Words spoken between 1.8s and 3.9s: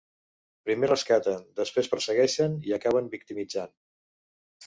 persegueixen i acaben victimitzant.